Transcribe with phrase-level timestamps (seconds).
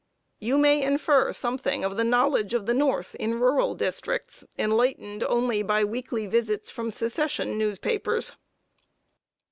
[0.39, 5.61] You may infer something of the knowledge of the North in rural districts, enlightened only
[5.61, 8.35] by weekly visits from Secession newspapers!